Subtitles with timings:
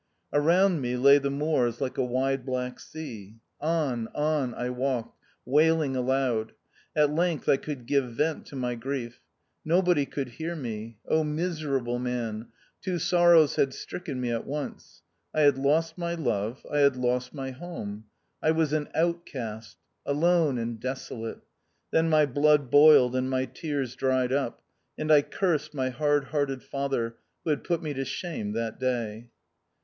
[0.33, 3.35] Around me lay the moors like a wide black sea.
[3.59, 6.53] On, on I walked, wailing aloud.
[6.95, 9.21] At length I could give vent to my grief.
[9.63, 10.97] Nobody could hear me.
[11.07, 12.47] miser able man!
[12.81, 15.03] two sorrows had stricken me at once.
[15.35, 18.05] I had lost my love; I had lost my home.
[18.41, 21.43] I was an Outcast; alone and deso late.
[21.91, 24.63] Then my blood boiled and my tears dried up;
[24.97, 29.29] and I cursed my hard hearted father, who had put me to shame that day.